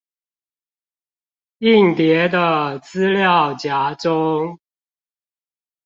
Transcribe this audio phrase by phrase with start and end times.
[1.59, 4.57] 硬碟的資料夾中